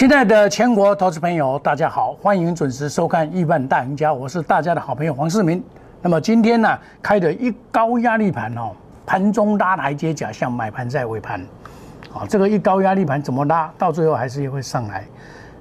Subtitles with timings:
[0.00, 5.62] 亲爱的全国投资朋友，大家好，欢迎准时收看《亿万大赢家》，我是大家的好朋友黄世明。
[6.00, 8.72] 那么今天呢，开的一高压力盘哦，
[9.04, 11.38] 盘中拉台阶假象，买盘在尾盘，
[12.14, 15.04] 啊，这个一高压力盘怎么拉，到最后还是会上来。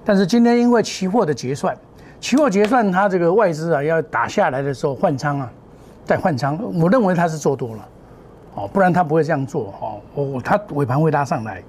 [0.05, 1.76] 但是今天因为期货的结算，
[2.21, 5.52] 期货结算它这个外资啊要打下来的时候换仓啊，
[6.05, 7.85] 再换仓，我认为它是做多了，
[8.55, 11.62] 哦，不然它不会这样做哦，我它尾盘会拉上来，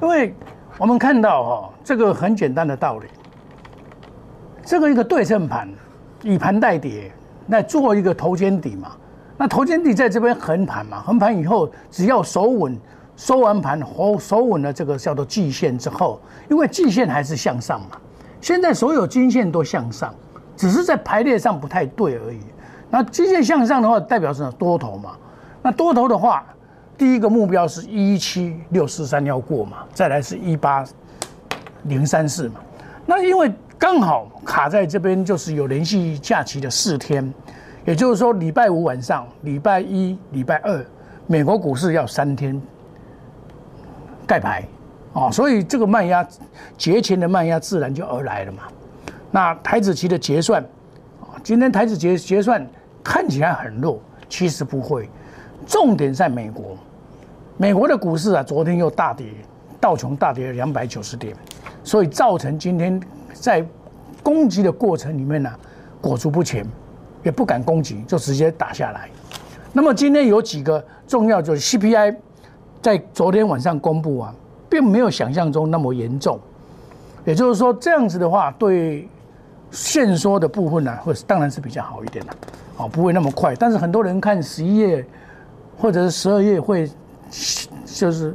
[0.00, 0.34] 因为。
[0.78, 3.06] 我们看到哈，这个很简单的道理，
[4.62, 5.66] 这个一个对称盘，
[6.22, 7.10] 以盘代跌，
[7.46, 8.92] 那做一个头肩底嘛。
[9.38, 12.78] 那头肩底在这边横盘嘛，横盘以后只要守稳，
[13.16, 16.20] 收完盘后守稳了这个叫做季线之后，
[16.50, 17.96] 因为季线还是向上嘛。
[18.42, 20.14] 现在所有均线都向上，
[20.56, 22.40] 只是在排列上不太对而已。
[22.90, 25.12] 那季线向上的话，代表是多头嘛。
[25.62, 26.44] 那多头的话。
[26.98, 30.84] 第一个目标是一七六四三要过嘛，再来是一八
[31.84, 32.60] 零三四嘛。
[33.04, 37.32] 那因为刚好卡在这边，就是有连续假期的四天，
[37.84, 40.84] 也就是说礼拜五晚上、礼拜一、礼拜二，
[41.26, 42.60] 美国股市要三天
[44.26, 44.64] 盖牌
[45.12, 46.26] 哦，所以这个卖压
[46.78, 48.62] 节前的卖压自然就而来了嘛。
[49.30, 50.62] 那台子期的结算
[51.20, 52.66] 啊，今天台子结结算
[53.04, 55.08] 看起来很弱，其实不会，
[55.66, 56.76] 重点在美国。
[57.56, 59.26] 美国的股市啊，昨天又大跌，
[59.80, 61.34] 道琼大跌了两百九十点，
[61.82, 63.00] 所以造成今天
[63.32, 63.64] 在
[64.22, 65.50] 攻击的过程里面呢，
[66.00, 66.66] 裹足不前，
[67.22, 69.08] 也不敢攻击，就直接打下来。
[69.72, 72.16] 那么今天有几个重要，就是 CPI
[72.82, 74.34] 在昨天晚上公布啊，
[74.68, 76.38] 并没有想象中那么严重，
[77.24, 79.08] 也就是说这样子的话，对
[79.70, 82.32] 限缩的部分呢，会当然是比较好一点的，
[82.76, 83.54] 哦，不会那么快。
[83.54, 85.04] 但是很多人看十一月
[85.76, 86.90] 或者是十二月会。
[87.84, 88.34] 就是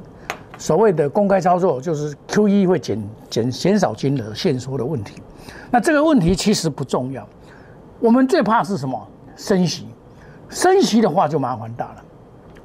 [0.58, 5.22] 所谓的公开操作，就是 Q E 会减减减少金额限缩的问题。
[5.72, 7.26] 那这个问题其实不重要，
[8.02, 9.08] 我们最怕是什么？
[9.38, 9.88] 升息，
[10.50, 12.04] 升息的话就麻烦大了。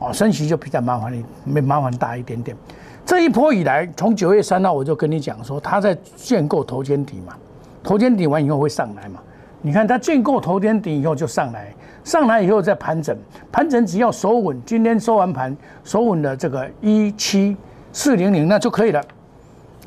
[0.00, 2.56] 哦，升息就比较麻烦，没麻烦大一点点。
[3.04, 7.36] 这一波以来，从九月三号我就跟你讲说，它在建构头肩底嘛，
[7.84, 9.20] 头肩底完以后会上来嘛。
[9.62, 11.74] 你看它建构头肩底以后就上来。
[12.04, 13.18] 上来以后再盘整，
[13.50, 17.56] 盘整只要守稳，今天收完盘守稳了这个一七
[17.92, 19.02] 四零零，那就可以了。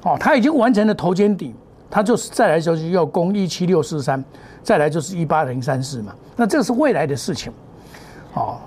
[0.04, 1.56] 哦，它已经完成了头肩底，
[1.90, 4.22] 它就是再来就是要攻一七六四三，
[4.62, 6.14] 再来就是一八零三四嘛。
[6.36, 7.54] 那这是未来的事情。
[8.34, 8.58] 哦，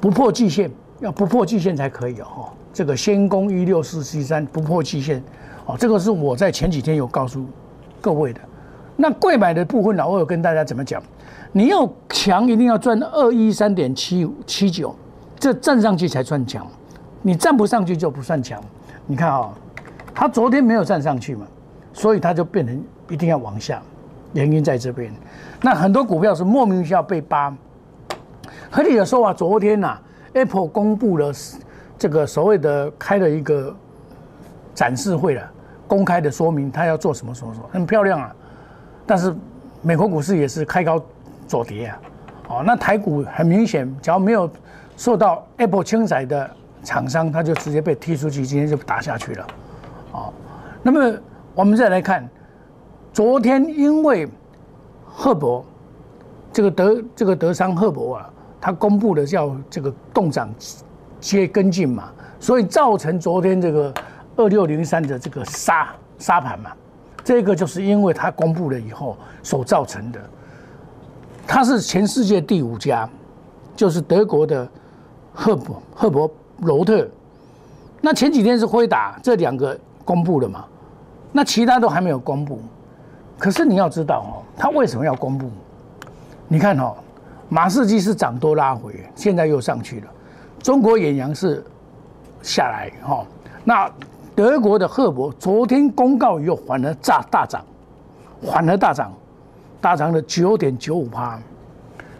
[0.00, 2.48] 不破季线，要不破季线才可以哦。
[2.72, 5.20] 这个先攻一六四七三，不破季线。
[5.66, 7.44] 哦，这个是我在前几天有告诉
[8.00, 8.40] 各位的。
[9.00, 11.00] 那贵买的部分呢，我有跟大家怎么讲？
[11.52, 14.92] 你要强，一定要赚二一三点七五七九，
[15.38, 16.66] 这站上去才算强，
[17.22, 18.60] 你站不上去就不算强。
[19.06, 19.50] 你看啊，
[20.12, 21.46] 它昨天没有站上去嘛，
[21.92, 23.80] 所以它就变成一定要往下，
[24.32, 25.12] 原因在这边。
[25.62, 27.56] 那很多股票是莫名其妙被扒。
[28.68, 29.96] 合理的说啊，昨天呐
[30.32, 31.32] ，Apple 公布了
[31.96, 33.72] 这个所谓的开了一个
[34.74, 35.50] 展示会了，
[35.86, 38.34] 公开的说明它要做什么什么什么，很漂亮啊。
[39.08, 39.34] 但是
[39.82, 41.02] 美国股市也是开高。
[41.48, 42.00] 左跌啊，
[42.48, 44.50] 哦，那台股很明显，只要没有
[44.98, 46.50] 受到 Apple 清仔的
[46.82, 49.46] 厂商，它就直接被踢出去，今天就打下去了，
[50.12, 50.30] 哦，
[50.82, 51.18] 那么
[51.54, 52.28] 我们再来看，
[53.14, 54.28] 昨天因为
[55.06, 55.64] 赫伯
[56.52, 58.30] 这个德这个德商赫伯啊，
[58.60, 60.54] 他公布的叫这个动涨
[61.18, 63.90] 接跟进嘛，所以造成昨天这个
[64.36, 65.88] 二六零三的这个杀
[66.18, 66.72] 杀盘嘛，
[67.28, 70.18] 这个就是因为它公布了以后所造成的。
[71.46, 73.06] 它是全世界第五家，
[73.76, 74.66] 就是德国的
[75.34, 76.30] 赫伯赫伯
[76.60, 77.06] 罗特。
[78.00, 80.64] 那前几天是辉达这两个公布了嘛？
[81.30, 82.62] 那其他都还没有公布。
[83.38, 85.50] 可是你要知道哦，它为什么要公布？
[86.48, 86.94] 你看哦，
[87.50, 90.06] 马士基是涨多拉回，现在又上去了。
[90.62, 91.62] 中国远洋是
[92.42, 93.22] 下来哈。
[93.64, 93.92] 那
[94.38, 97.60] 德国的赫伯昨天公告以后反而炸大涨，
[98.40, 99.12] 反而大涨。
[99.80, 101.40] 大涨了九点九五趴，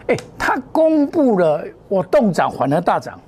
[0.08, 3.18] 哎，他公布了我动涨反而大涨，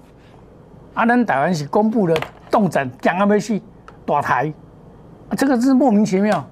[0.95, 2.17] 阿南台湾是公布了
[2.51, 3.63] 动涨讲阿没戏
[4.05, 4.53] 大台，
[5.37, 6.45] 这个是莫名其妙，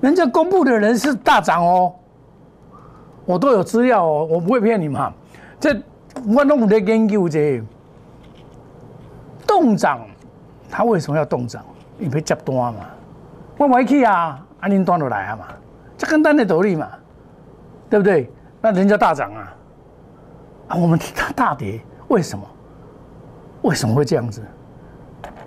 [0.00, 1.92] 人家公布的人是大涨哦，
[3.24, 5.12] 我都有资料哦，我不会骗你嘛，
[5.60, 5.80] 这
[6.26, 7.62] 我都有在研究这
[9.46, 10.00] 动涨，
[10.70, 11.64] 他为什么要动涨？
[11.98, 12.86] 因为接单嘛，
[13.58, 15.46] 我买去啊，阿您端落来啊嘛。
[15.98, 16.88] 这跟单的斗笠嘛，
[17.90, 18.30] 对不对？
[18.62, 19.54] 那人家大涨啊，
[20.68, 20.98] 啊，我们
[21.36, 22.46] 大跌，为什么？
[23.62, 24.42] 为什么会这样子？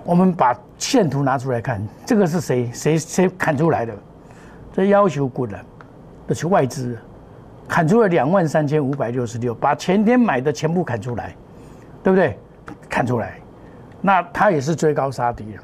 [0.04, 3.94] 我们把线图拿出来看，这个是谁谁谁砍出来的？
[4.72, 5.60] 这要求过了，
[6.28, 6.98] 这是外资
[7.68, 11.34] 砍出了两万三千五百六十六，把前天买的全部砍出来，
[12.04, 12.38] 对不对？
[12.90, 13.40] 砍出来，
[14.04, 15.64] 那他也是追高杀低了，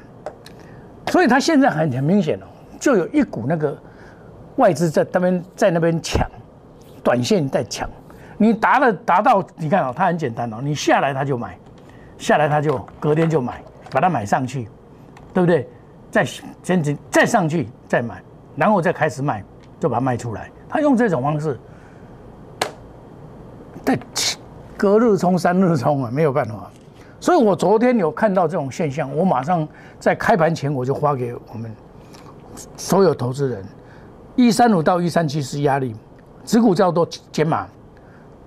[1.12, 2.46] 所以他现在很很明显哦，
[2.80, 3.78] 就有一股那个
[4.56, 6.28] 外资在那边在那边抢，
[7.04, 7.88] 短线在抢，
[8.36, 11.56] 你达了达到，你看哦，它很简单哦，你下来他就买，
[12.18, 13.62] 下来他就隔天就买。
[13.92, 14.68] 把它买上去，
[15.34, 15.68] 对不对？
[16.12, 18.22] 再先进再上去再买，
[18.54, 19.42] 然后再开始卖，
[19.80, 20.48] 就把它卖出来。
[20.68, 21.58] 他用这种方式，
[23.84, 23.98] 在
[24.76, 26.70] 隔日冲三日冲啊，没有办法。
[27.20, 29.68] 所以我昨天有看到这种现象，我马上
[29.98, 31.70] 在开盘前我就发给我们
[32.76, 33.64] 所有投资人：
[34.34, 35.94] 一三五到一三七是压力，
[36.44, 37.66] 持股叫做减码，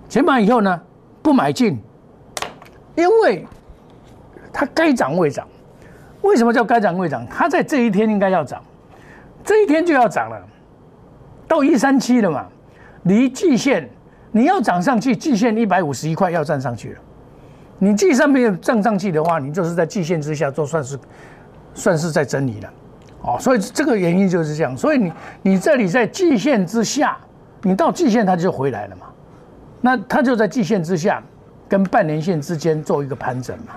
[0.08, 0.80] 减码以后呢
[1.22, 1.80] 不买进，
[2.96, 3.46] 因为。
[4.56, 5.48] 它该涨未涨，
[6.22, 7.26] 为什么叫该涨未涨？
[7.26, 8.62] 它在这一天应该要涨，
[9.42, 10.40] 这一天就要涨了，
[11.48, 12.46] 到一三七了嘛，
[13.02, 13.90] 离季线
[14.30, 17.00] 你要涨上去，季线一百五十一块要站上去了。
[17.84, 20.98] 你季上没有站上去的话，你就是在季线之下做，算是
[21.74, 22.72] 算是在整理了，
[23.20, 24.74] 哦，所以这个原因就是这样。
[24.74, 27.18] 所以你你这里在季线之下，
[27.62, 29.08] 你到季线它就回来了嘛，
[29.82, 31.22] 那它就在季线之下
[31.68, 33.74] 跟半年线之间做一个盘整嘛。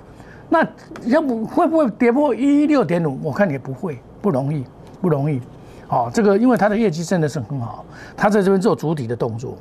[0.47, 0.65] 那
[1.03, 3.19] 要不会不会跌破一六点五？
[3.21, 4.63] 我看也不会，不容易，
[5.01, 5.41] 不容易。
[5.89, 7.83] 哦，这个因为它的业绩真的是很好，
[8.15, 9.57] 它在这边做主体的动作，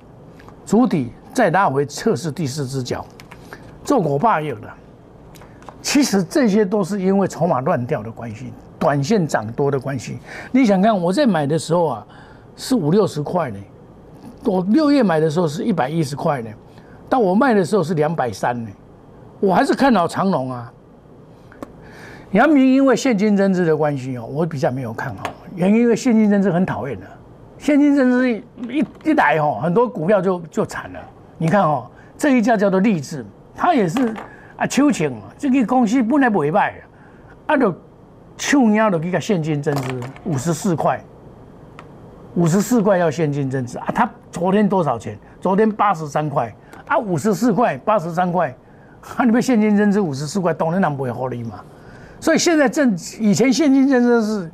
[0.64, 3.04] 主体再拉回测试第四只脚，
[3.86, 4.68] 做我爸有的。
[5.80, 10.18] 其实这些都是因为筹码乱掉的关系，短线涨多的关系。
[10.50, 12.06] 你想看我在买的时候啊，
[12.56, 13.58] 是五六十块呢，
[14.44, 16.50] 我六月买的时候是一百一十块呢，
[17.08, 18.68] 但我卖的时候是两百三呢，
[19.38, 20.72] 我还是看好长龙啊。
[22.32, 25.22] 阳明因为现金增资的关系哦，我比较没有看好。
[25.54, 27.06] 原因因为现金增资很讨厌的，
[27.58, 30.98] 现金增资一一来哦，很多股票就就惨了。
[31.38, 31.86] 你看哦，
[32.18, 33.24] 这一家叫做立志，
[33.56, 34.14] 他也是
[34.56, 37.74] 啊，秋情这个公司本来不会卖的，啊，就
[38.36, 41.02] 秋鸟的一个现金增值五十四块，
[42.34, 43.86] 五十四块要现金增值啊。
[43.94, 45.18] 他昨天多少钱？
[45.40, 46.54] 昨天八十三块
[46.86, 48.54] 啊，五十四块八十三块，
[49.16, 51.60] 啊，你们现金增值五十四块，当然人不会获利嘛。
[52.20, 54.50] 所以现在正以前现金真的是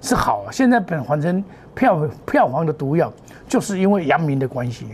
[0.00, 1.42] 是好，啊现在本换成
[1.74, 3.12] 票票房的毒药，
[3.46, 4.86] 就是因为阳明的关系。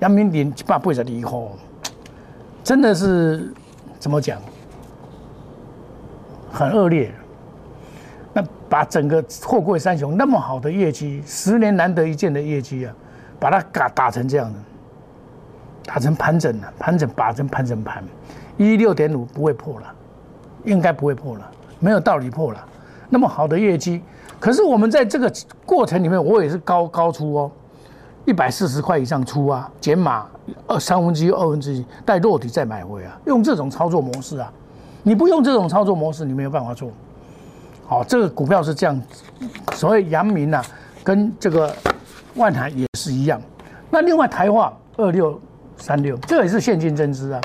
[0.00, 1.56] 阳明连把背着以后，
[2.68, 3.50] 真的是
[3.98, 4.38] 怎么讲，
[6.52, 7.10] 很恶劣。
[8.34, 12.94] 那把整个货柜三雄那么好的业绩，十年难得一见的业绩啊，
[13.40, 14.58] 把它打打成这样的，
[15.86, 18.04] 打成盘整了，盘整把成盘整盘，
[18.58, 19.86] 一六点五不会破了。
[20.64, 21.50] 应该不会破了，
[21.80, 22.62] 没有道理破了。
[23.08, 24.02] 那么好的业绩，
[24.38, 25.32] 可是我们在这个
[25.64, 27.50] 过程里面，我也是高高出哦，
[28.28, 30.26] 一百四十块以上出啊，减码
[30.66, 34.52] 二三分之一、二分之一，带落底再买回啊，用这种操作模式啊。
[35.02, 36.90] 你不用这种操作模式，你没有办法做。
[37.86, 39.00] 好，这个股票是这样，
[39.72, 40.62] 所谓阳明啊，
[41.02, 41.74] 跟这个
[42.34, 43.40] 万海也是一样。
[43.88, 45.40] 那另外台化二六
[45.78, 47.40] 三六，这也是现金增资啊，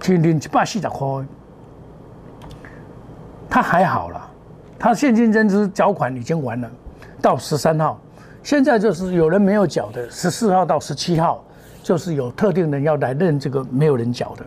[0.00, 1.24] 天天一百四十块。
[3.48, 4.28] 它还好了，
[4.80, 6.68] 它现金增资缴款已经完了，
[7.22, 7.96] 到十三号，
[8.46, 11.42] 现在就是有人没有缴的，十四号到十七号，
[11.82, 14.46] 就是有特定人要来认这个没有人缴的，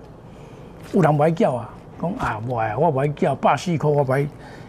[0.94, 1.70] 有人不爱缴啊，
[2.02, 4.22] 讲啊不爱，我不爱缴，百四块我不爱，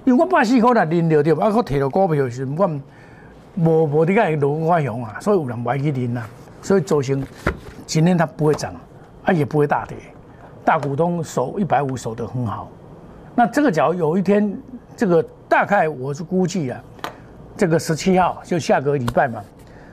[0.05, 1.47] 因为我百四块来认了对吧？
[1.47, 2.69] 啊，我摕到股票时，我
[3.55, 6.27] 无无啲个路我用啊，所以有人不爱去认啊，
[6.61, 7.25] 所以造成
[7.87, 8.75] 今天它不会涨，
[9.23, 9.97] 啊也不会大跌，
[10.65, 12.69] 大股东守一百五守得很好。
[13.37, 14.53] 那这个脚有一天，
[14.97, 16.83] 这个大概我是估计啊，
[17.61, 19.45] 这个十七号就下个礼拜嘛，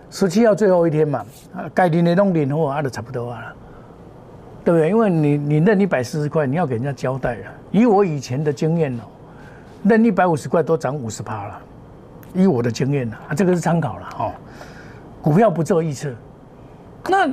[0.09, 3.53] 十七号最后一天嘛，啊，该领的都领货啊，都差不多啊，
[4.63, 4.87] 对不对？
[4.87, 7.51] 因为你你认一百四十块，你要给人家交代啊。
[7.71, 9.03] 以我以前的经验哦，
[9.83, 11.59] 认一百五十块都涨五十趴了，
[12.33, 14.31] 以我的经验，啊，这个是参考了哦。
[15.21, 16.09] 股票不做预测。
[17.09, 17.29] 那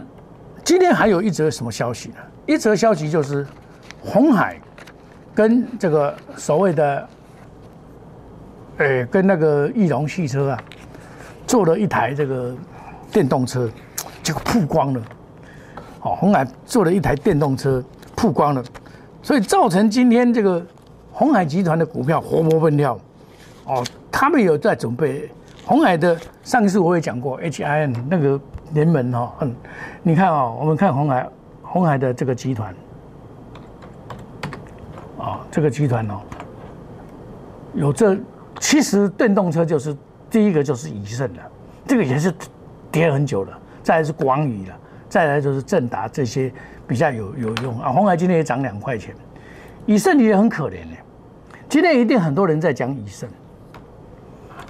[0.64, 2.16] 今天还有一则什么消息呢？
[2.44, 3.46] 一则消息就是
[4.00, 4.58] 红海。
[5.32, 7.08] 跟这个所谓的，
[8.78, 10.60] 诶，跟那个翼龙汽车啊，
[11.46, 12.52] 做了一台这个
[13.12, 13.70] 电动车，
[14.22, 15.02] 结果曝光了。
[16.02, 17.82] 哦，红海做了一台电动车
[18.16, 18.62] 曝光了，
[19.22, 20.64] 所以造成今天这个
[21.12, 22.98] 红海集团的股票活蹦乱跳。
[23.64, 25.30] 哦，他们有在准备
[25.64, 28.38] 红海的，上一次我也讲过，H I N 那个
[28.72, 29.54] 联盟哈，嗯，
[30.02, 31.26] 你看啊，我们看红海，
[31.62, 32.74] 红海的这个集团。
[35.16, 36.20] 啊，这个集团哦，
[37.72, 38.14] 有这，
[38.60, 39.96] 其实电动车就是
[40.30, 41.42] 第一个就是以盛了，
[41.86, 42.32] 这个也是
[42.90, 44.76] 跌很久了，再来是广宇了，
[45.08, 46.52] 再来就是正达这些
[46.86, 47.90] 比较有有用啊。
[47.90, 49.14] 红海今天也涨两块钱，
[49.86, 50.96] 以盛也很可怜呢。
[51.68, 53.28] 今天一定很多人在讲以盛，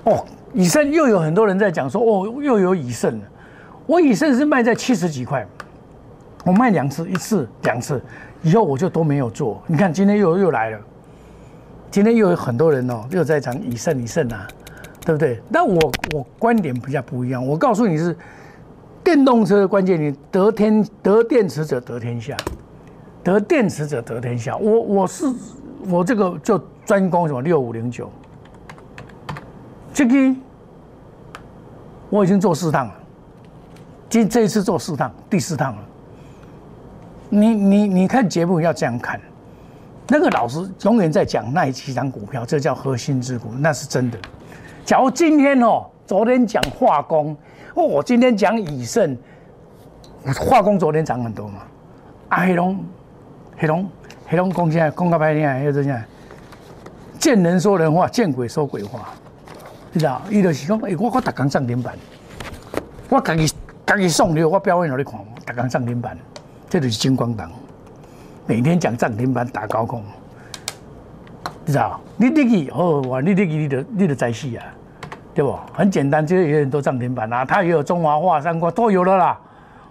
[0.04, 3.24] 哦，以盛又有很多人在讲说哦，又有以盛了。
[3.86, 5.46] 我以盛是卖在七十几块，
[6.44, 8.02] 我卖两次，一次两次，
[8.42, 9.62] 以后我就都没有做。
[9.66, 10.80] 你看今天又又来了。
[11.94, 14.48] 今天又有很多人哦，又在讲以盛以盛啊，
[15.06, 15.40] 对不对？
[15.48, 17.46] 那我我观点比较不一样。
[17.46, 18.16] 我告诉你是
[19.04, 22.36] 电动车的关键，你得天得电池者得天下，
[23.22, 24.56] 得电池者得天下。
[24.56, 25.24] 我我是
[25.88, 28.10] 我这个就专攻什么六五零九，
[29.92, 30.34] 这个
[32.10, 32.94] 我已经做四趟了，
[34.10, 35.82] 今这一次做四趟，第四趟了。
[37.28, 39.20] 你你你看节目要这样看。
[40.06, 44.18] 那个老师永远在讲那几张股票，这叫核心之股，那是真的。
[44.84, 47.34] 假如今天哦，昨天讲化工，
[47.74, 49.16] 哦，我今天讲以盛，
[50.38, 51.62] 化工昨天涨很多嘛。
[52.28, 52.84] 啊，黑龙，
[53.56, 53.88] 黑龙，
[54.26, 56.02] 黑龙讲起来，讲到白天还是怎样？
[57.18, 59.08] 见人说人话，见鬼说鬼话，
[59.94, 60.20] 知道？
[60.28, 61.94] 伊就是讲，哎，我我逐工涨停板，
[63.08, 63.50] 我家己
[63.86, 65.14] 家己送你，我表演让你看，
[65.46, 66.18] 逐工涨停板，
[66.68, 67.50] 这就是金光党。
[68.46, 70.02] 每天讲涨停板打高空，
[71.64, 71.98] 你知道？
[72.16, 73.20] 你你去哦，哇！
[73.20, 74.64] 你你去你的你的在戏啊，
[75.32, 75.58] 对不？
[75.72, 79.40] 很简单，这些有很多涨停板啊，它也有中华化、三国都有了啦。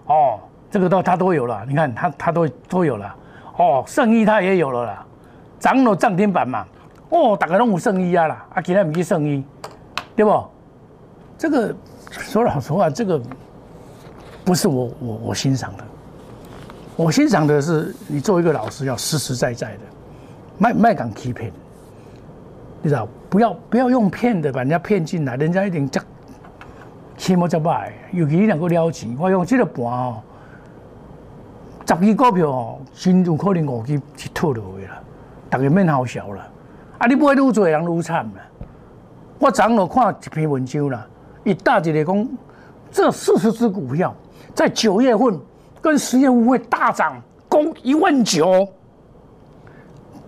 [0.06, 3.16] 哦，这个都它都有了，你看它它都都有了。
[3.58, 5.06] 哦，圣衣它也有了啦，
[5.60, 6.64] 涨了涨停板嘛。
[7.10, 9.44] 哦，大家拢有圣衣啊啦，啊，今天唔去圣衣，
[10.16, 10.44] 对不？
[11.40, 11.76] 这个
[12.10, 13.20] 说老实话，这个
[14.46, 15.84] 不是我我我欣赏的。
[16.96, 19.80] 我欣赏的是你作为一个老师要实实在在的，
[20.60, 21.52] 卖卖敢欺骗，
[22.84, 23.08] 你知道？
[23.30, 26.00] 不要不要用骗的把人家骗进来，人家一定这
[27.18, 30.22] 起码这卖，尤其你两个了钱，我用这个盘哦，
[31.88, 34.94] 十支股票哦，真有可能五支是吐落去了，
[35.50, 36.48] 大家免好笑了。
[37.00, 38.42] 啊，你不会愈做人愈惨了。
[39.40, 41.08] 我昨日看一篇文章啦，
[41.44, 42.28] 一大一个讲，
[42.92, 44.14] 这四十只股票
[44.54, 45.40] 在九月份。
[45.84, 48.66] 跟十月份会大涨，攻一万九，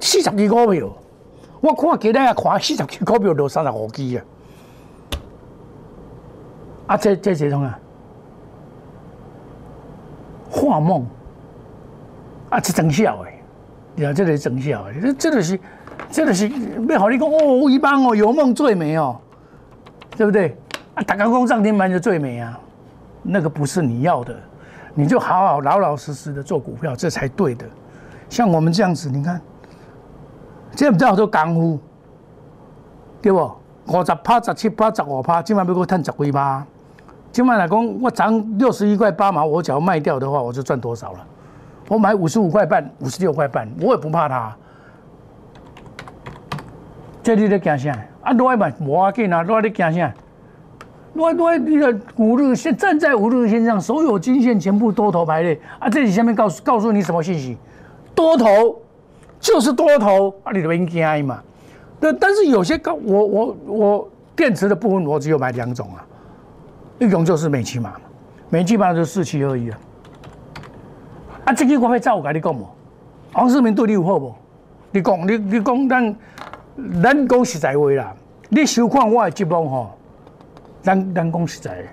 [0.01, 0.89] 四十几股票，
[1.61, 4.19] 我看今日也看四十几股票都三十五支啊！
[6.87, 7.79] 啊，这这谁种啊？
[10.51, 11.07] 画梦
[12.49, 13.39] 啊，是真效诶！
[13.95, 15.59] 你看这个是真效诶，这这个是，
[16.11, 16.49] 这个是
[16.89, 19.17] 要好你讲哦，一般哦，有梦最美哦，
[20.17, 20.57] 对不对？
[20.95, 22.59] 啊，大家讲涨停板就最美啊，
[23.23, 24.37] 那个不是你要的。
[24.95, 27.65] 你就好好老老实实的做股票，这才对的。
[28.29, 29.39] 像我们这样子，你看，
[30.71, 31.79] 这不叫做功夫，
[33.21, 33.51] 对不？
[33.87, 36.65] 五十趴、十七趴、十五趴，今晚要给我赚十几趴。
[37.31, 41.19] 今晚来讲，我涨六十一块八毛，我只要卖掉的话，我就赚多少了？
[41.87, 44.55] 我买五十五块半、五十六块半，我也不怕它。
[47.21, 47.91] 这你在惊啥？
[48.23, 50.13] 啊，落来无要紧啊，落来你惊啥？
[51.15, 55.89] 我我你的五日线站在五日线上，所有均线全部多头排列啊！
[55.89, 57.57] 这里下面告诉告诉你什么信息？
[58.13, 58.77] 多头
[59.39, 60.51] 就是多头啊！
[60.51, 61.41] 你的 N K I 嘛？
[62.01, 66.05] 对，但是有些高我我我电池的部分我只有买两种啊，
[66.99, 67.93] 一种就是美骑马，
[68.49, 69.79] 美骑马就四七二一啊。
[71.45, 72.67] 啊，这个我会照我跟你讲嘛。
[73.31, 74.35] 黄世明对你有好不？
[74.91, 76.15] 你讲你你讲咱
[77.01, 78.13] 咱讲实在话啦，
[78.49, 79.97] 你收看我的节目吼。
[80.85, 81.83] 咱咱讲实在，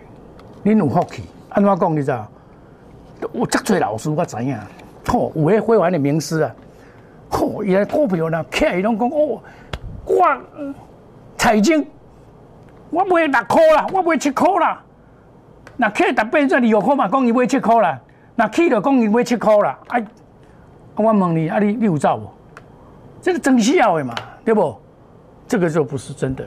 [0.63, 1.23] 恁有福气。
[1.49, 2.29] 安怎讲你知道？
[3.33, 4.55] 有遮侪老师我知影，
[5.09, 6.55] 吼，有迄辉煌的名师啊，
[7.31, 9.41] 吼，伊个股票呢，客伊拢讲哦，
[10.05, 10.39] 我
[11.39, 11.87] 财经，
[12.91, 14.83] 我买六箍啦，我买七箍啦。
[15.77, 17.99] 那客逐八转二五箍嘛，讲伊买七箍啦。
[18.35, 19.79] 那去了讲伊买七箍啦。
[19.89, 20.05] 哎，
[20.97, 22.29] 我问你，啊，你你有走无？
[23.23, 24.77] 这个真要的嘛，对不？
[25.49, 26.45] 这个就不是真的。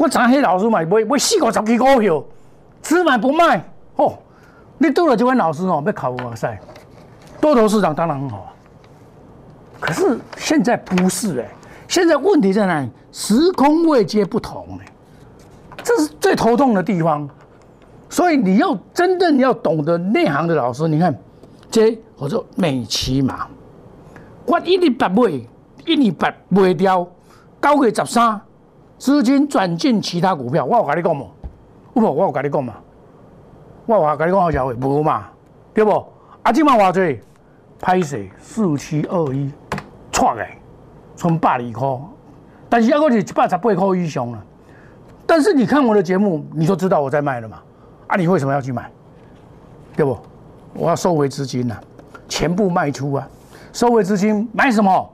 [0.00, 2.24] 我昨黑老师买买买四五十支股票，
[2.80, 3.62] 只买不卖。
[3.96, 4.16] 哦，
[4.78, 6.58] 你读了这位老师哦，要考我赛，
[7.38, 8.50] 多头市场当然很好。
[9.78, 11.48] 可是现在不是哎，
[11.86, 12.88] 现在问题在哪里？
[13.12, 14.86] 时空位阶不同哎，
[15.84, 17.28] 这是最头痛的地方。
[18.08, 21.14] 所以你要真正要懂得内行的老师，你看，
[21.70, 23.46] 这我说美骑马，
[24.46, 25.30] 我一年八买，
[25.84, 27.06] 一年八卖掉，
[27.60, 28.40] 九月十三。
[29.00, 31.24] 资金转进其他股票，我有跟你讲嘛？
[31.94, 32.14] 有无？
[32.14, 32.74] 我有跟你讲嘛？
[33.86, 35.26] 我有跟你讲好消息，无嘛？
[35.72, 35.90] 对不？
[36.42, 37.18] 啊，今晚偌济，
[37.80, 39.50] 拍势四七二一，
[40.12, 40.46] 错个，
[41.16, 41.98] 从百二块
[42.68, 44.44] 但是要过是一百十八块以上了。
[45.26, 47.58] 但是你看我的节目，你就知道我在卖了嘛？
[48.06, 48.90] 啊，你为什么要去买？
[49.96, 50.18] 对不？
[50.74, 51.74] 我要收回资金呐，
[52.28, 53.26] 全部卖出啊！
[53.72, 55.10] 收回资金买什么？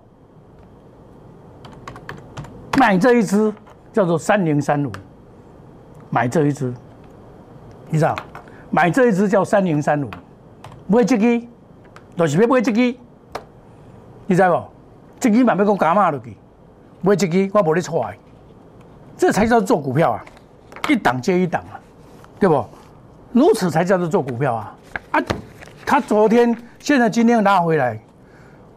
[2.76, 3.54] 买这一支
[3.96, 4.92] 叫做三零三五，
[6.10, 6.70] 买这一支，
[7.88, 8.14] 你知道？
[8.70, 10.10] 买这一支叫三零三五，
[10.86, 11.40] 买这支，
[12.14, 12.94] 就是要买这支，
[14.26, 14.62] 你知不？
[15.18, 16.36] 这支慢慢我加码落去，
[17.00, 18.14] 买这支我无咧错的，
[19.16, 20.22] 这才叫做股票啊！
[20.90, 21.80] 一档接一档啊，
[22.38, 22.62] 对不？
[23.32, 24.76] 如此才叫做做股票啊！
[25.12, 25.24] 啊，
[25.86, 27.98] 他昨天、现在、今天拉回来，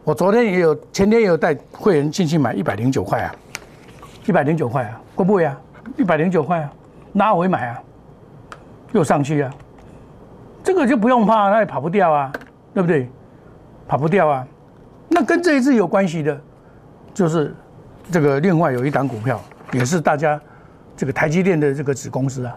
[0.02, 3.34] 我昨天也有，前天也有带会员进去买一百零九块啊。
[4.26, 5.58] 一百零九块啊，过不会啊？
[5.96, 6.72] 一百零九块啊，
[7.14, 7.82] 拉回买啊，
[8.92, 9.50] 又上去啊，
[10.62, 12.32] 这个就不用怕，它也跑不掉啊，
[12.74, 13.08] 对不对？
[13.88, 14.46] 跑不掉啊。
[15.08, 16.40] 那跟这一次有关系的，
[17.12, 17.54] 就是
[18.10, 19.40] 这个另外有一档股票，
[19.72, 20.40] 也是大家
[20.96, 22.56] 这个台积电的这个子公司啊。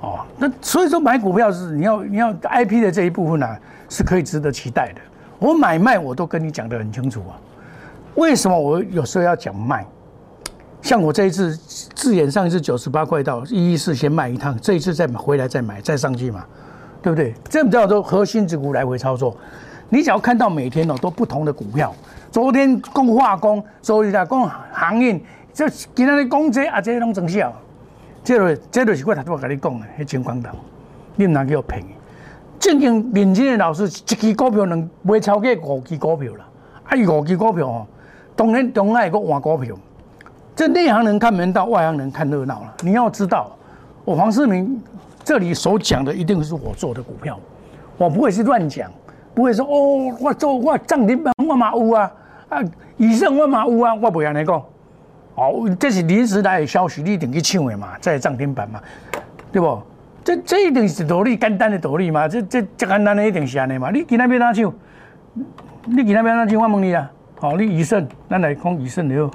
[0.00, 3.56] 哦，那所以说买股票是你要你要 I P 的这一部分呢，
[3.88, 5.00] 是可以值得期待的。
[5.38, 7.38] 我买卖我都跟你讲得很清楚啊。
[8.16, 9.86] 为什么我有时候要讲卖？
[10.80, 11.56] 像我这一次
[11.94, 16.44] 自演上一次九十八块到一一四先卖一趟，这一次再回来再买再上去嘛，
[17.02, 17.34] 对不对？
[17.48, 19.36] 这叫做核心之股来回操作。
[19.90, 21.94] 你只要看到每天哦都不同的股票，
[22.30, 27.52] 昨天讲化工，昨日来讲航运，这今天你讲这啊这些拢真笑，
[28.22, 30.50] 这个这就是我头先我跟你讲的，迄情况头，
[31.16, 31.82] 你唔能叫骗。
[32.60, 36.46] 正经认真的老师，一支股票能买超过五支股票啦，
[36.84, 37.86] 啊，五支股票哦，
[38.36, 39.76] 当然中爱个换股票。
[40.58, 42.74] 这内行人看门道，外行人看热闹了。
[42.82, 43.56] 你要知道，
[44.04, 44.82] 我黄世明
[45.22, 47.38] 这里所讲的一定是我做的股票，
[47.96, 48.90] 我不会是乱讲，
[49.36, 52.10] 不会说哦，我做我涨停板我嘛有啊，
[52.48, 52.58] 啊，
[52.96, 54.60] 以上我嘛有啊，我不会安尼讲。
[55.36, 58.80] 哦，这是临时来的消息，你一定去抢的嘛，在涨停板嘛，
[59.52, 59.80] 对不？
[60.24, 63.92] 这这一定是道理，简单的道理嘛，这这这简单的一定是安尼嘛。
[63.92, 64.74] 你今天要哪抢？
[65.84, 66.60] 你今天要哪抢？
[66.60, 69.30] 我问你啊，好，你以胜，咱来讲以胜了，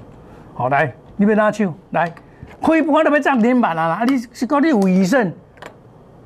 [0.54, 0.94] 好来。
[1.16, 2.14] 你要哪手来？
[2.62, 4.00] 可以不管那要涨停板啊！
[4.00, 5.34] 啊，你是讲你有医生，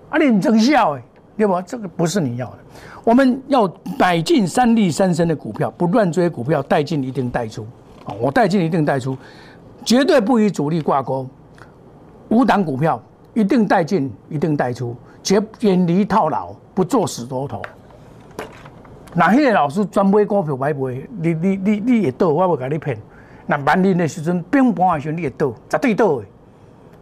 [0.10, 1.02] 啊，你唔成效诶，
[1.36, 1.60] 对不？
[1.64, 2.58] 这个不是你要的。
[3.04, 7.66] 我们要买进三利三升的股票，不乱追股票，带进一定带出。
[8.06, 9.18] 啊，我带进一定带出，
[9.84, 11.28] 绝对不与主力挂钩。
[12.30, 13.02] 五档股票
[13.34, 17.62] 一定带进，一定带出，绝远离套牢，不做死多头。
[19.16, 20.90] 那迄个老师专买股票买不？
[20.90, 22.96] 你你你你也倒，我会甲你骗。
[23.50, 26.26] 那万年的时阵，冰盘的时候你会倒，绝对倒的。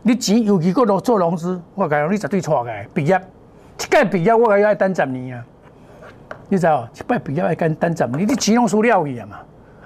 [0.04, 2.72] 你钱尤其搁落做融资，我讲你绝对错的。
[2.94, 3.20] 毕业，
[3.80, 5.44] 一届毕业我讲要等十年啊。
[6.48, 6.88] 你知道？
[6.94, 9.38] 一摆毕业要等等十年，你钱拢输了去啊嘛。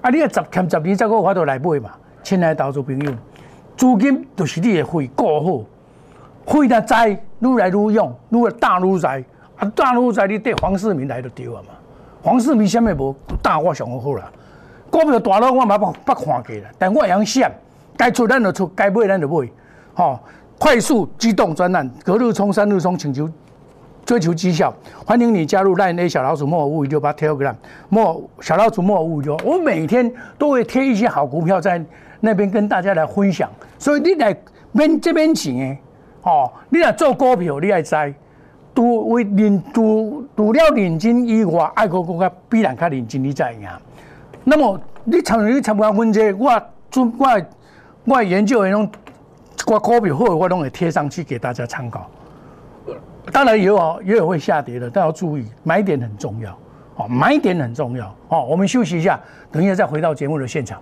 [0.02, 1.91] 啊，你要十欠十年才搁有法度来买嘛。
[2.22, 3.12] 亲爱的投资朋友，
[3.78, 5.63] 资金就是你的费过好，
[6.45, 9.24] 费若在愈来愈用，愈大愈在。
[9.56, 11.74] 啊，大愈在你对黄世明来就对啊嘛。
[12.22, 14.30] 黄世明什么无大我上好啦。
[14.89, 17.52] 股票大了，我嘛不不看过了，但我会想，
[17.95, 19.47] 该出咱就出，该买咱就买，
[19.93, 20.19] 吼！
[20.58, 23.30] 快速机动专栏，隔日冲，三日冲，请求
[24.06, 24.73] 追求绩效，
[25.06, 27.56] 欢迎你加入 Line A 小老鼠莫五五六八 Telegram
[27.88, 31.82] 莫小老鼠莫五五六，我每天都会贴一些好股票在
[32.19, 34.36] 那边跟大家来分享，所以你来
[34.73, 35.80] 免这边钱诶，
[36.23, 37.95] 哦，你来做股票，你爱知，
[38.75, 43.69] 除为领除除了领金以外，爱国国家必然较领金，你知影。
[44.43, 47.28] 那么你参你参加分析，我准我
[48.06, 48.89] 我研究的种
[49.67, 52.10] 我股票好，我拢会贴上去给大家参考。
[53.32, 56.58] 当然也有也有会下跌的，但要注意买点很重要。
[56.95, 58.13] 哦，买点很重要。
[58.30, 59.19] 哦，我们休息一下，
[59.52, 60.82] 等一下再回到节目的现场。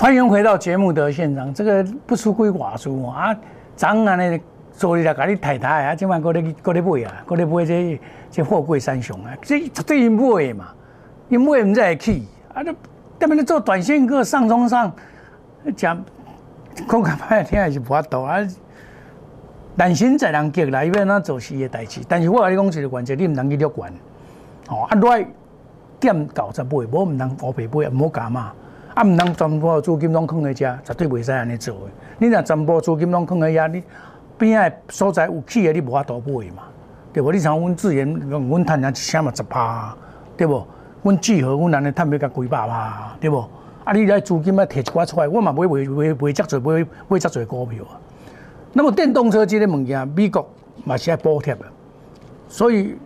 [0.00, 1.52] 欢迎回到节目的现场。
[1.52, 3.36] 这个不出归寡书啊，
[3.76, 4.40] 张安尼
[4.72, 10.68] 做你来甲你太太啊，今晚过来过来买啊，过来买这这货柜三雄啊，这绝对因买嘛，
[11.28, 12.22] 因买唔再去
[12.54, 12.74] 啊，你
[13.18, 14.90] 特别你做短线客上中上
[15.76, 16.02] 讲，
[16.88, 18.38] 讲讲歹听还是无法度啊。
[19.76, 22.00] 担心在人激来，要那做事的代志。
[22.08, 23.92] 但是我跟你讲一个原则，你唔能去乐观。
[24.70, 25.26] 哦，啊，来
[26.00, 28.50] 点九十倍，无唔能五百倍，唔好加嘛。
[28.94, 31.80] 啊，唔通全部资金拢放在遮，绝对袂使安尼做的。
[32.18, 33.82] 你若全部资金拢放在遐，你
[34.36, 36.64] 边仔所在有企业，你无法度买嘛，
[37.12, 37.30] 对无？
[37.32, 39.96] 你像阮自然，阮趁啊一声嘛十趴，
[40.36, 40.66] 对无？
[41.02, 43.48] 阮聚合，阮安尼趁要甲几百趴，对无？
[43.84, 47.94] 啊，你来资金要摕一寡出来，我嘛买买买买遮侪买买遮侪股票啊。
[48.72, 50.46] 那么电动车这个物件，美国
[50.84, 51.64] 嘛是爱补贴的，
[52.48, 52.96] 所以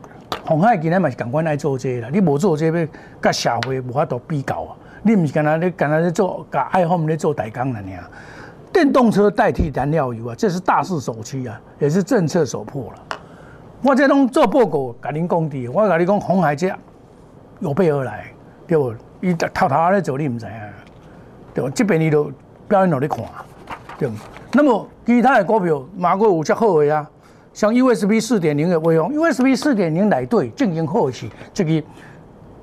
[0.47, 2.09] 红海今日嘛是共款爱做这啦。
[2.11, 2.88] 你无做这个，
[3.20, 4.77] 甲社会无法度比较啊。
[5.07, 7.93] 你毋是干那你干那咧做，甲 iPhone 咧做代工了呢？
[8.73, 13.19] 电动车代替燃料油啊，这是大势所趋啊，也是政策所迫了。
[13.83, 16.75] 我这拢做报告，甲您讲的，我甲你讲红海这
[17.61, 18.25] 有备而来，
[18.67, 18.93] 对不？
[19.21, 20.53] 伊偷偷咧做，你毋知影，
[21.53, 21.71] 对不？
[21.71, 22.33] 这边伊都
[22.67, 23.23] 表演落咧看，
[23.99, 24.14] 对不？
[24.53, 27.09] 那么其他的股票，马过有较好的啊，
[27.53, 31.83] 像 USB 四点零的威风，USB 四点零来对进行后期，这个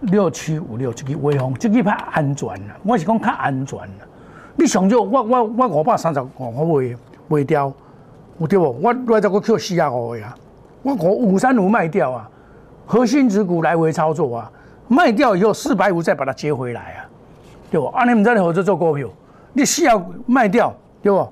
[0.02, 2.76] 六七五六这个微风，这个较安全啦。
[2.84, 4.08] 我是讲较安全啦。
[4.56, 7.72] 你上少我我我五百三十五我卖卖掉，
[8.40, 8.76] 有对不？
[8.82, 10.36] 我来这个 Q 四啊五的啊，
[10.82, 12.30] 我五五三五卖掉啊，
[12.86, 14.52] 核心持股来回操作啊，
[14.88, 17.06] 卖掉以后四百五再把它接回来啊，
[17.70, 17.88] 对不？
[17.88, 19.08] 啊，你们在合作做股票，
[19.54, 21.28] 你需要卖掉，对不？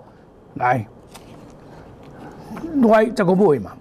[0.55, 0.86] 来，
[2.82, 3.71] 来再个买嘛，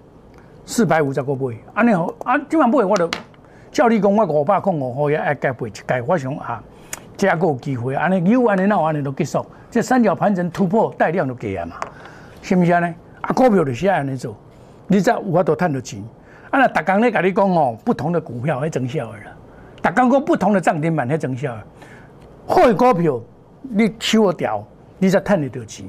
[0.65, 2.37] 四百五再个买，安尼好啊！
[2.49, 3.09] 今晚买我就
[3.71, 6.61] 照你讲，我五百块五块也爱加赔一加，我想啊，
[7.15, 11.75] 这个有机会，安尼有安尼那安尼都结束，这三角盘整突破带量就给啊嘛，
[12.41, 12.93] 是不是呢？
[13.21, 14.35] 啊，股票就是安尼做，
[14.87, 16.03] 你再有法度赚到钱。
[16.49, 19.25] 啊，那逐工咧甲你讲哦，不同的股票会增效的啦，
[19.83, 21.63] 逐工讲不同的涨停板会增效的，
[22.47, 23.21] 好的股票
[23.61, 24.65] 你收得掉，
[24.97, 25.85] 你才赚得到钱。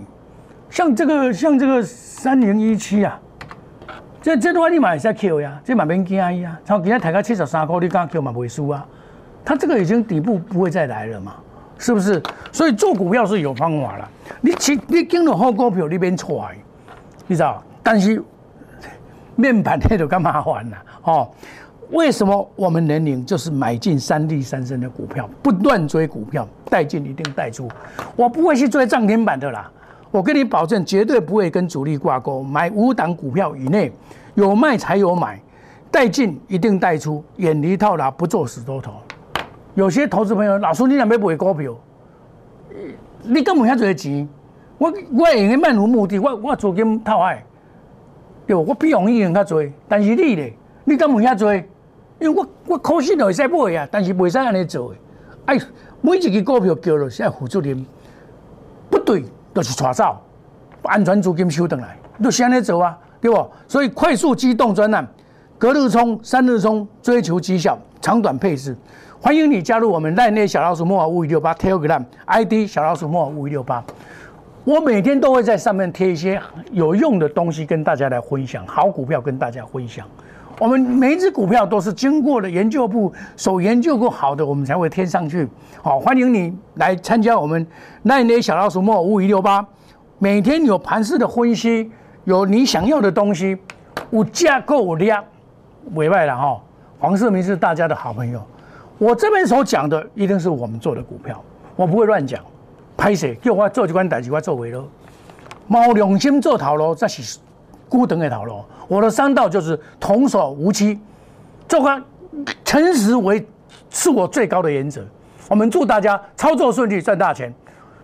[0.68, 3.18] 像这个，像这个三零一七啊，
[4.22, 6.58] 这这的话你买也是 Q 呀，这买免惊伊啊。
[6.64, 8.86] 从今天抬到七十三块，你刚 Q 嘛不会输啊。
[9.42, 11.36] 它这个已经底部不会再来了嘛，
[11.78, 12.22] 是不是？
[12.52, 14.06] 所以做股票是有方法了。
[14.42, 16.46] 你去你跟了好股票，你别错，
[17.26, 17.62] 你知道？
[17.82, 18.22] 但是
[19.36, 21.30] 面板那就干麻烦了哦。
[21.90, 27.68] 为什么我们年龄就是买进三利三升的股票，不断追股票，带进一定带出，
[28.14, 29.70] 我不会去追涨停板的啦。
[30.10, 32.42] 我跟你保证，绝对不会跟主力挂钩。
[32.42, 33.92] 买五档股票以内，
[34.34, 35.40] 有卖才有买，
[35.90, 38.94] 带进一定带出，远离套牢，不做死多头。
[39.74, 41.76] 有些投资朋友，老师你若要买股票，
[43.22, 44.28] 你根本遐侪钱，
[44.78, 47.44] 我我用个漫无目的，我我资金套海，
[48.48, 48.56] 对？
[48.56, 50.52] 我比容易用较多，但是你咧，
[50.84, 51.62] 你根本遐侪，
[52.18, 54.92] 因为我我可信就会使买啊，但是袂使安尼做。
[55.46, 55.56] 哎，
[56.00, 57.86] 每一支股票叫了，现在付出任。
[59.54, 60.16] 就是抓走，
[60.82, 63.50] 安全资金收回来，就先来做啊，对不？
[63.66, 65.06] 所以快速机动专案，
[65.58, 68.76] 隔日冲、三日冲，追求绩效，长短配置。
[69.20, 73.84] 欢迎你加入我们赖内小老鼠莫尔五五六八 Telegram ID 小老鼠莫尔五五六八，
[74.64, 80.06] 我每天都会在上面贴一些有用的东西跟大家来分享，好股票跟大家分享。
[80.60, 85.48] 我们每一只股票都是经过了研究部所研究过好的，我们才会贴上去。
[85.82, 87.66] 好，欢迎你来参加我们
[88.02, 89.66] 那年小老鼠莫五一六八，
[90.18, 91.90] 每天有盘式的分析，
[92.24, 93.56] 有你想要的东西，
[94.10, 95.24] 有架构量，
[95.94, 96.60] 委外了哈。
[96.98, 98.42] 黄世明是大家的好朋友，
[98.98, 101.42] 我这边所讲的一定是我们做的股票，
[101.74, 102.38] 我不会乱讲。
[102.98, 104.84] 拍谁叫我做这款代志，我做为了，
[105.66, 107.38] 猫良心做头路，这是。
[107.90, 110.98] 孤等的头路，我的三道就是童叟无欺，
[111.68, 112.02] 做官
[112.64, 113.44] 诚实为
[113.90, 115.04] 是我最高的原则。
[115.48, 117.52] 我们祝大家操作顺利，赚大钱。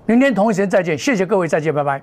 [0.05, 2.03] 明天同一时间再见，谢谢各位，再见，拜拜。